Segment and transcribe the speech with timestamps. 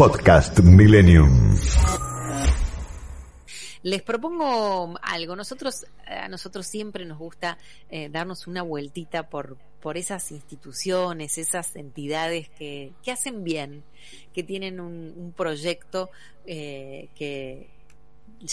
[0.00, 1.54] Podcast Millennium.
[3.82, 5.36] Les propongo algo.
[5.36, 7.58] Nosotros, a nosotros siempre nos gusta
[7.90, 13.84] eh, darnos una vueltita por, por esas instituciones, esas entidades que, que hacen bien,
[14.32, 16.08] que tienen un, proyecto
[16.46, 17.68] eh, que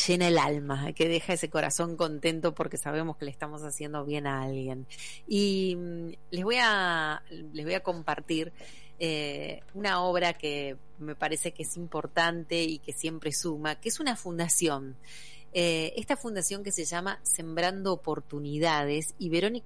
[0.06, 4.28] llena el alma, que deja ese corazón contento porque sabemos que le estamos haciendo bien
[4.28, 4.86] a alguien.
[5.26, 7.24] Y mm, les voy a,
[7.54, 8.52] les voy a compartir
[9.00, 14.00] eh, una obra que me parece que es importante y que siempre suma, que es
[14.00, 14.96] una fundación.
[15.54, 19.66] Eh, esta fundación que se llama Sembrando Oportunidades y Verónica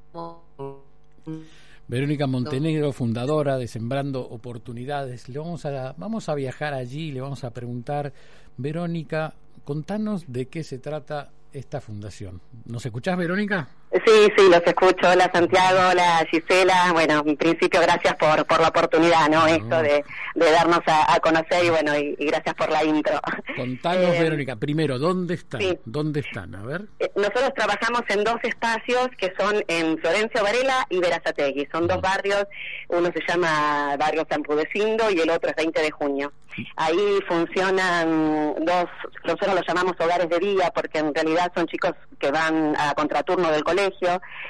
[1.87, 5.27] Verónica Montenegro, fundadora de Sembrando Oportunidades.
[5.27, 8.13] Le vamos a vamos a viajar allí, le vamos a preguntar,
[8.57, 9.33] Verónica,
[9.65, 12.41] contanos de qué se trata esta fundación.
[12.65, 13.69] ¿Nos escuchás, Verónica?
[13.91, 15.09] Sí, sí, los escucho.
[15.09, 16.93] Hola Santiago, hola Gisela.
[16.93, 19.45] Bueno, en principio gracias por, por la oportunidad, ¿no?
[19.47, 23.19] Esto de, de darnos a, conocer y bueno, y, gracias por la intro.
[23.53, 25.61] Contanos, eh, Verónica, primero, ¿dónde están?
[25.83, 26.55] ¿Dónde están?
[26.55, 26.85] A ver.
[26.99, 31.67] Eh, nosotros trabajamos en dos espacios que son en Florencio Varela y Verazategui.
[31.69, 32.45] Son dos barrios,
[32.87, 36.31] uno se llama Barrio San Pudecindo y el otro es 20 de junio.
[36.75, 38.85] Ahí funcionan dos,
[39.23, 43.51] nosotros los llamamos hogares de día porque en realidad son chicos que van a contraturno
[43.51, 43.80] del colegio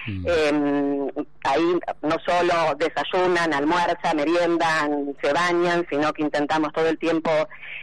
[0.08, 0.26] Mm.
[0.28, 1.08] Em,
[1.44, 7.30] ahí no solo desayunan, almuerzan, meriendan, se bañan, sino que intentamos todo el tiempo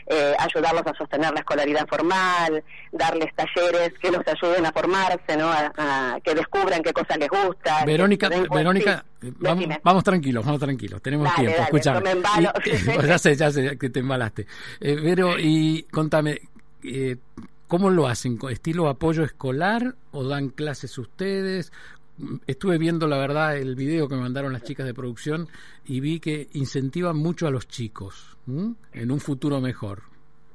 [0.07, 5.51] eh, ayudarlos a sostener la escolaridad formal, darles talleres que los ayuden a formarse, ¿no?
[5.51, 7.85] A, que descubran qué cosas les gusta.
[7.85, 9.05] Verónica, Verónica,
[9.83, 12.11] vamos, tranquilos, vamos tranquilos, tenemos tiempo, escúchame.
[13.07, 14.47] ya sé, ya sé que te embalaste.
[14.81, 14.97] Eh,
[15.41, 16.41] y contame,
[16.83, 17.17] eh,
[17.69, 18.39] ¿Cómo lo hacen?
[18.51, 21.71] ¿Estilo apoyo escolar o dan clases ustedes?
[22.47, 25.49] Estuve viendo, la verdad, el video que me mandaron las chicas de producción
[25.85, 30.05] y vi que incentivan mucho a los chicos en un futuro mejor.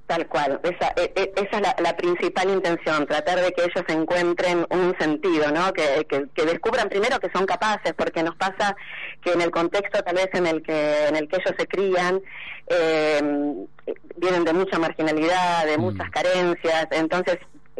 [0.07, 4.65] Tal cual, esa, e, e, esa es la, principal intención, tratar de que ellos encuentren
[4.71, 5.71] un sentido, ¿no?
[5.71, 8.75] Que, que, descubran primero que son capaces, porque nos pasa
[9.21, 12.21] que en el contexto tal vez en el que en el que ellos se crían
[12.67, 13.65] eh,
[14.17, 16.11] vienen de mucha marginalidad, de muchas mm.
[16.11, 17.37] carencias, entonces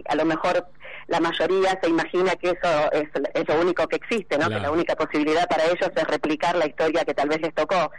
[0.08, 0.68] a lo mejor
[1.08, 4.50] la mayoría se imagina que eso es, es lo único que existe, ¿no?
[4.50, 7.92] Que la única posibilidad para ellos es replicar la historia que tal vez les tocó.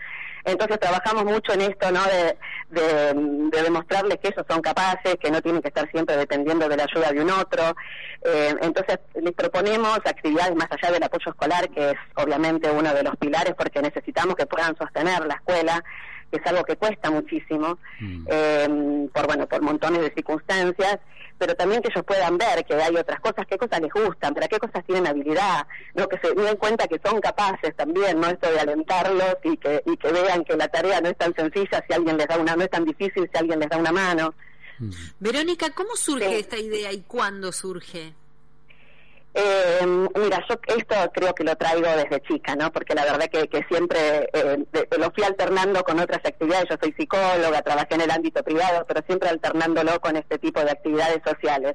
[0.44, 2.00] Entonces trabajamos mucho en esto, ¿no?
[2.04, 2.36] De,
[2.70, 6.84] de, demostrarles que ellos son capaces, que no tienen que estar siempre dependiendo de la
[6.84, 7.74] ayuda de un otro.
[8.22, 13.02] Eh, entonces les proponemos actividades más allá del apoyo escolar, que es obviamente uno de
[13.02, 15.82] los pilares, porque necesitamos que puedan sostener la escuela
[16.34, 18.26] que es algo que cuesta muchísimo, mm.
[18.28, 20.98] eh, por bueno, por montones de circunstancias,
[21.38, 24.48] pero también que ellos puedan ver que hay otras cosas, qué cosas les gustan, para
[24.48, 28.50] qué cosas tienen habilidad, no que se den cuenta que son capaces también, no esto
[28.50, 31.94] de alentarlos y que, y que vean que la tarea no es tan sencilla si
[31.94, 34.34] alguien les da una, no es tan difícil si alguien les da una mano.
[34.80, 34.90] Mm.
[35.20, 38.14] Verónica, ¿cómo surge esta idea y cuándo surge?
[39.36, 42.70] Eh, mira, yo esto creo que lo traigo desde chica, ¿no?
[42.70, 44.64] Porque la verdad que, siempre eh,
[44.96, 46.68] lo fui alternando con otras actividades.
[46.70, 50.70] Yo soy psicóloga, trabajé en el ámbito privado, pero siempre alternándolo con este tipo de
[50.70, 51.74] actividades sociales.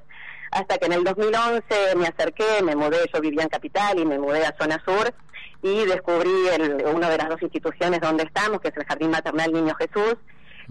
[0.51, 1.61] Hasta que en el 2011
[1.97, 5.13] me acerqué, me mudé, yo vivía en Capital y me mudé a Zona Sur
[5.61, 9.51] y descubrí el, una de las dos instituciones donde estamos, que es el Jardín Maternal
[9.51, 10.15] Niño Jesús,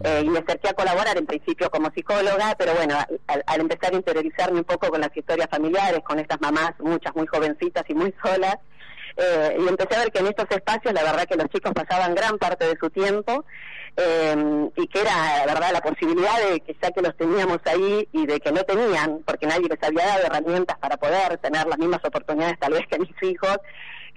[0.04, 3.96] eh, y me acerqué a colaborar en principio como psicóloga, pero bueno, al, empezar a
[3.96, 8.14] interiorizarme un poco con las historias familiares, con estas mamás, muchas muy jovencitas y muy
[8.22, 8.58] solas,
[9.16, 12.14] eh, y empecé a ver que en estos espacios la verdad que los chicos pasaban
[12.14, 13.44] gran parte de su tiempo
[13.96, 18.08] eh, y que era la verdad la posibilidad de que ya que los teníamos ahí
[18.12, 21.78] y de que no tenían, porque nadie les había dado herramientas para poder tener las
[21.78, 23.58] mismas oportunidades tal vez que mis hijos,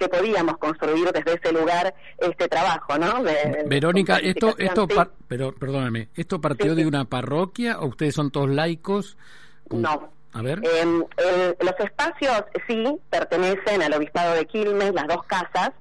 [0.01, 3.23] que podíamos construir desde ese lugar este trabajo, ¿no?
[3.67, 4.87] Verónica, esto, esto,
[5.27, 9.15] pero perdóname, ¿esto partió de una parroquia o ustedes son todos laicos?
[9.69, 10.09] No.
[10.33, 10.61] A ver.
[10.63, 11.03] Em,
[11.59, 15.71] los espacios sí pertenecen al obispado de Quilmes, las dos casas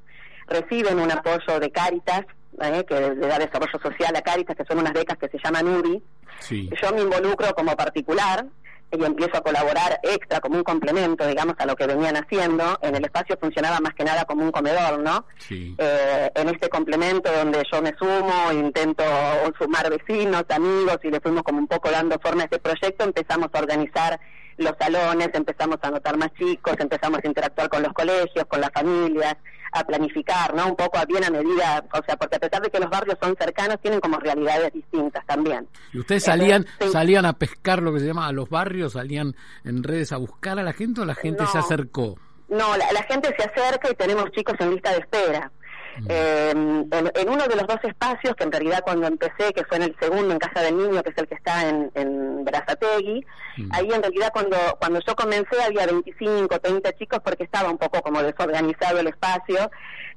[0.49, 2.27] reciben un apoyo de Cáritas,
[2.61, 2.85] ¿eh?
[2.87, 6.03] que le da desarrollo social a Cáritas, que son unas becas que se llaman URI.
[6.51, 8.45] Yo me involucro como particular,
[8.93, 12.79] y empiezo a colaborar extra como un complemento, digamos, a lo que venían haciendo.
[12.83, 15.27] En el espacio funcionaba más que nada como un comedor, ¿no?
[15.51, 19.05] Eh, en este complemento donde yo me sumo, intento
[19.59, 23.49] sumar vecinos, amigos y le fuimos como un poco dando forma a este proyecto, empezamos
[23.53, 24.21] a organizar
[24.57, 28.71] los salones, empezamos a anotar más chicos, empezamos a interactuar con los colegios, con las
[28.73, 29.37] familias,
[29.73, 30.69] a planificar, ¿no?
[30.69, 33.17] Un poco a bien a medida, o sea, porque a pesar de que los barrios
[33.21, 35.69] son cercanos, tienen como realidades distintas también.
[35.93, 39.83] ¿Y ustedes salían salían a pescar lo que se llama a los barrios, salían en
[39.83, 42.19] redes a buscar a la gente o la gente se acercó?
[42.51, 45.53] No, la, gente se acerca y tenemos chicos en lista de espera.
[46.09, 49.85] Eh, en, uno de los dos espacios, que en realidad cuando empecé, que fue en
[49.85, 53.25] el segundo, en Casa del Niño, que es el que está en, en Brazategui,
[53.73, 58.01] ahí en realidad cuando, cuando yo comencé había 25, 30 chicos porque estaba un poco
[58.03, 59.71] como desorganizado el espacio.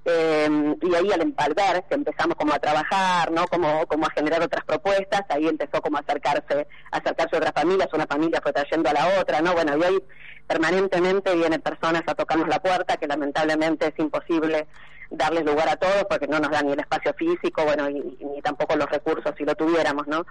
[0.06, 3.48] Eh, y ahí al, al, ver que empezamos como a trabajar, ¿no?
[3.48, 7.54] Como, como a generar otras propuestas, ahí empezó como a acercarse, a acercarse a otras
[7.54, 9.54] familias, una familia fue trayendo a la otra, ¿no?
[9.54, 10.04] Bueno, y hoy
[10.46, 14.68] permanentemente vienen personas a tocarnos la puerta, que lamentablemente es imposible
[15.14, 18.42] darles lugar a todos porque no nos dan ni el espacio físico, bueno, y, ni
[18.42, 20.26] tampoco los recursos si lo tuviéramos, ¿no?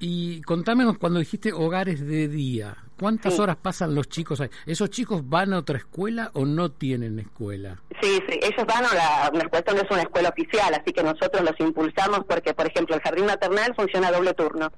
[0.00, 4.50] Y contámenos cuando dijiste hogares de día, ¿cuántas horas pasan los chicos ahí?
[4.66, 7.80] ¿Esos chicos van a otra escuela o no tienen escuela?
[8.00, 11.42] Sí, sí, ellos van a la, nuestra no es una escuela oficial, así que nosotros
[11.42, 14.72] los impulsamos porque, por ejemplo, el jardín maternal funciona a doble turno.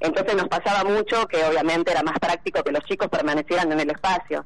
[0.00, 3.90] Entonces nos pasaba mucho que obviamente era más práctico que los chicos permanecieran en el
[3.90, 4.44] espacio.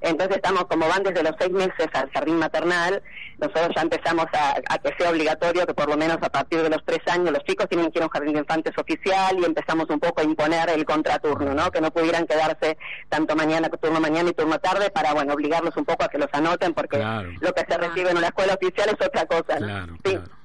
[0.00, 3.02] Entonces estamos, como van desde los seis meses al jardín maternal,
[3.38, 6.84] nosotros ya empezamos a, que sea obligatorio que por lo menos a partir de los
[6.84, 9.88] tres años los chicos tienen que ir a un jardín de infantes oficial y empezamos
[9.90, 11.70] un poco a imponer el contraturno, ¿no?
[11.70, 12.65] Que no pudieran quedarse
[13.08, 16.28] tanto mañana, turno mañana y turno tarde para, bueno, obligarlos un poco a que los
[16.32, 19.96] anoten porque lo que se recibe en una escuela oficial es otra cosa, Claro,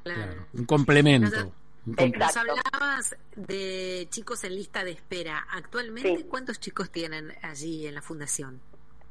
[0.03, 1.51] claro, Un complemento.
[1.85, 5.47] Nos hablabas de chicos en lista de espera.
[5.51, 8.62] Actualmente, ¿cuántos chicos tienen allí en la fundación?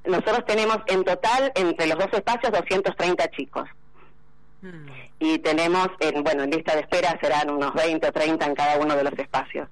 [0.05, 3.69] Nosotros tenemos en total, entre los dos espacios, 230 chicos.
[4.63, 4.87] Hmm.
[5.19, 8.79] Y tenemos, en, bueno, en lista de espera serán unos 20 o 30 en cada
[8.79, 9.69] uno de los espacios.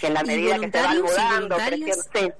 [0.00, 2.34] Que en la medida que se van mudando, creciendo,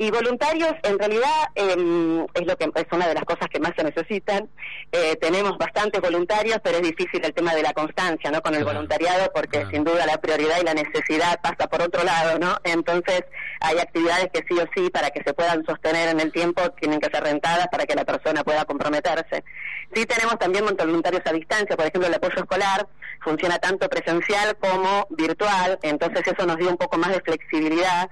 [0.00, 3.72] y voluntarios, en realidad, em, es lo que es una de las cosas que más
[3.76, 4.48] se necesitan.
[4.92, 8.40] Eh, tenemos bastantes voluntarios, pero es difícil el tema de la constancia, ¿no?
[8.40, 12.38] Con el voluntariado, porque sin duda la prioridad y la necesidad pasa por otro lado,
[12.38, 12.56] ¿no?
[12.64, 13.24] Entonces,
[13.60, 16.98] hay actividades que sí o sí, para que se puedan sostener en el tiempo, tienen
[16.98, 19.44] que ser rentadas para que la persona pueda comprometerse.
[19.94, 22.88] Sí tenemos también voluntarios a distancia, por ejemplo, el apoyo escolar
[23.22, 28.08] funciona tanto presencial como virtual, entonces eso nos dio un poco más de flexibilidad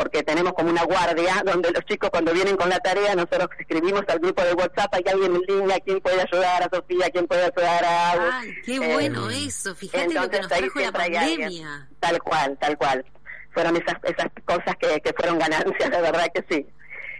[0.00, 4.02] porque tenemos como una guardia donde los chicos cuando vienen con la tarea nosotros escribimos
[4.08, 7.42] al grupo de WhatsApp hay alguien en línea quién puede ayudar a Sofía quién puede
[7.42, 11.88] ayudar a Ay, qué eh, bueno eso fíjate lo que nos trajo la pandemia.
[12.00, 13.04] Tal cual tal cual.
[13.52, 16.66] Fueron esas esas cosas que, que fueron ganancias de verdad que sí.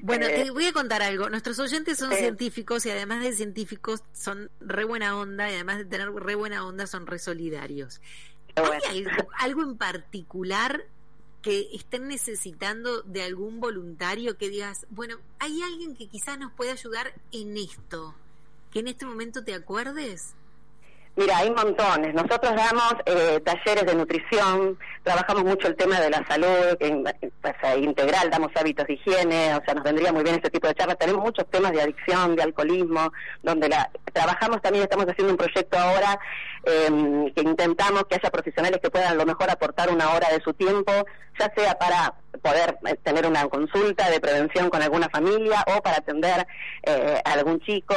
[0.00, 1.28] Bueno, eh, te voy a contar algo.
[1.28, 5.84] Nuestros oyentes son científicos y además de científicos son re buena onda y además de
[5.84, 8.00] tener re buena onda son re solidarios.
[8.88, 9.04] ¿Hay
[9.38, 10.86] algo en particular
[11.42, 16.70] que estén necesitando de algún voluntario que digas, bueno, hay alguien que quizás nos puede
[16.70, 18.14] ayudar en esto,
[18.70, 20.34] que en este momento te acuerdes?
[21.16, 22.14] Mira, hay montones.
[22.14, 26.78] Nosotros damos eh, talleres de nutrición, trabajamos mucho el tema de la salud
[27.42, 30.68] pues, eh, integral, damos hábitos de higiene, o sea, nos vendría muy bien este tipo
[30.68, 30.98] de charlas.
[30.98, 33.12] Tenemos muchos temas de adicción, de alcoholismo,
[33.42, 36.18] donde la, trabajamos también, estamos haciendo un proyecto ahora
[36.64, 40.40] em, que intentamos que haya profesionales que puedan a lo mejor aportar una hora de
[40.40, 40.92] su tiempo,
[41.38, 45.98] ya sea para poder eh, tener una consulta de prevención con alguna familia o para
[45.98, 46.46] atender
[47.24, 47.94] a algún chico.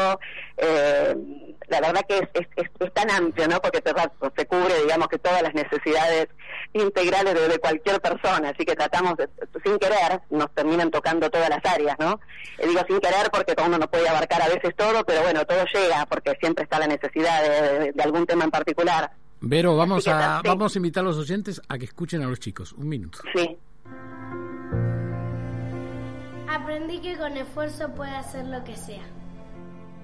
[1.68, 2.48] la verdad que es,
[2.80, 3.60] es tan amplio, ¿no?
[3.60, 6.28] Porque se, cubre, digamos, que todas las necesidades
[6.74, 9.30] integrales de, cualquier persona, así que tratamos, de,
[9.64, 12.20] sin querer, nos terminan tocando todas las áreas, ¿no?
[12.58, 15.64] Eh, digo sin querer porque uno no puede abarcar a veces todo, pero bueno, todo
[15.74, 19.12] llega porque siempre está la necesidad de, algún tema en particular.
[19.42, 22.74] Vero, vamos a, vamos a invitar a los oyentes a que escuchen a los chicos.
[22.74, 23.20] Un minuto.
[23.36, 23.58] Sí.
[26.84, 29.04] Aprendí que con esfuerzo puede hacer lo que sea.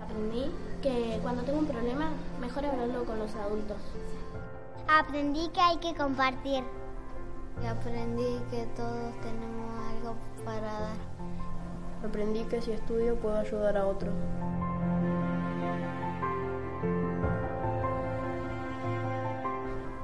[0.02, 0.50] Aprendí
[0.82, 2.10] que cuando tengo un problema,
[2.40, 3.76] mejor hablarlo con los adultos.
[4.88, 6.64] Aprendí que hay que compartir.
[7.62, 10.98] Y aprendí que todos tenemos algo para dar.
[12.08, 14.14] Aprendí que si estudio puedo ayudar a otros.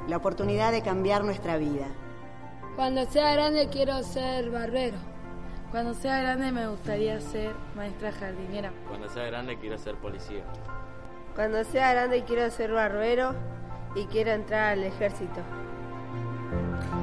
[0.09, 1.85] La oportunidad de cambiar nuestra vida.
[2.75, 5.14] Cuando sea grande quiero ser barbero.
[5.75, 8.71] Cuando sea grande me gustaría ser maestra jardinera.
[8.87, 10.41] Cuando sea grande quiero ser policía.
[11.35, 13.35] Cuando sea grande quiero ser barbero
[13.93, 15.41] y quiero entrar al ejército.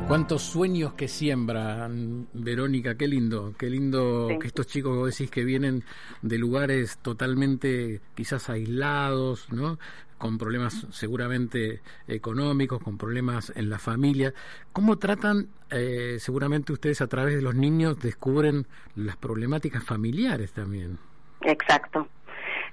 [0.08, 5.44] Cuántos sueños que siembran, Verónica, qué lindo, qué lindo que estos chicos vos decís que
[5.44, 5.84] vienen
[6.20, 9.78] de lugares totalmente quizás aislados, ¿no?
[10.22, 14.32] con problemas seguramente económicos, con problemas en la familia.
[14.72, 20.98] ¿Cómo tratan, eh, seguramente ustedes a través de los niños descubren las problemáticas familiares también?
[21.40, 22.06] Exacto.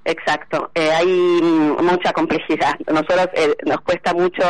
[0.10, 2.74] Exacto, eh, hay mucha complejidad.
[2.88, 4.42] Nosotros eh, nos cuesta mucho,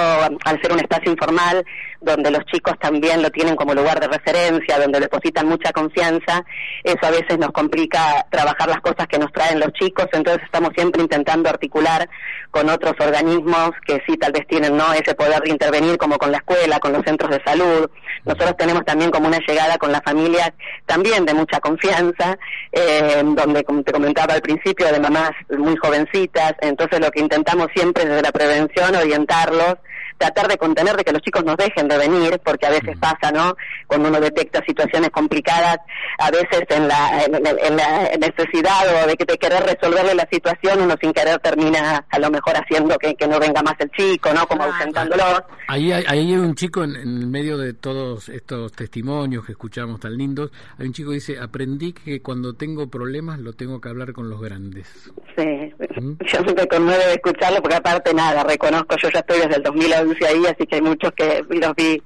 [0.45, 1.65] al ser un espacio informal,
[1.99, 6.45] donde los chicos también lo tienen como lugar de referencia, donde depositan mucha confianza,
[6.83, 10.69] eso a veces nos complica trabajar las cosas que nos traen los chicos, entonces estamos
[10.75, 12.09] siempre intentando articular
[12.51, 16.31] con otros organismos que sí tal vez tienen no ese poder de intervenir como con
[16.31, 17.89] la escuela, con los centros de salud.
[18.25, 20.51] Nosotros tenemos también como una llegada con las familias
[20.85, 22.37] también de mucha confianza,
[22.71, 27.67] eh, donde como te comentaba al principio de mamás muy jovencitas, entonces lo que intentamos
[27.73, 29.75] siempre desde la prevención orientarlos
[30.19, 33.31] tratar de contener de que los chicos nos dejen de venir, porque a veces pasa,
[33.31, 33.55] ¿no?
[33.87, 35.77] Cuando uno detecta situaciones complicadas,
[36.19, 40.95] a veces en la, en, la necesidad o de, de, querer resolverle la situación, uno
[41.01, 44.45] sin querer termina a lo mejor haciendo que, no venga más el chico, ¿no?
[44.45, 45.23] Como ausentándolo.
[45.67, 49.99] Ahí hay, ahí hay un chico en, en medio de todos estos testimonios que escuchamos
[49.99, 53.87] tan lindos, hay un chico que dice, aprendí que cuando tengo problemas lo tengo que
[53.87, 55.11] hablar con los grandes.
[55.37, 56.13] Sí, ¿Mm?
[56.25, 60.08] yo me conmueve de escucharlo porque aparte nada, reconozco, yo ya estoy desde el 2011
[60.25, 62.01] ahí, así que hay muchos que los vi,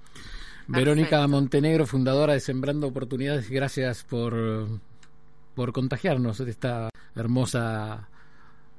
[0.68, 4.34] Verónica Montenegro, fundadora de Sembrando Oportunidades, gracias por,
[5.54, 8.08] por contagiarnos de esta hermosa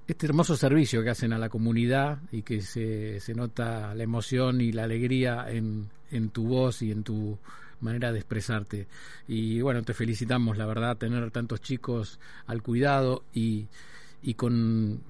[0.08, 4.60] este hermoso servicio que hacen a la comunidad y que se, se nota la emoción
[4.60, 7.38] y la alegría en, en tu voz y en tu
[7.84, 8.88] manera de expresarte.
[9.28, 13.68] Y bueno, te felicitamos, la verdad, tener tantos chicos al cuidado y,
[14.22, 15.02] y con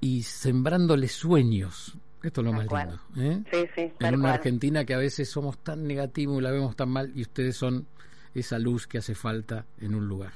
[0.00, 3.00] y sembrándoles sueños, esto es lo más lindo.
[3.16, 3.42] ¿eh?
[3.50, 6.88] Sí, sí, en una Argentina que a veces somos tan negativos y la vemos tan
[6.88, 7.86] mal y ustedes son
[8.34, 10.32] esa luz que hace falta en un lugar.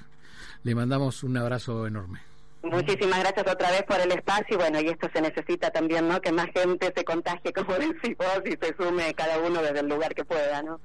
[0.65, 2.21] Le mandamos un abrazo enorme.
[2.63, 6.21] Muchísimas gracias otra vez por el espacio y bueno, y esto se necesita también, ¿no?
[6.21, 9.89] Que más gente se contagie, como decís vos, y se sume cada uno desde el
[9.89, 10.81] lugar que pueda, ¿no?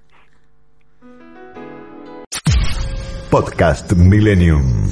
[3.30, 4.92] Podcast Millennium.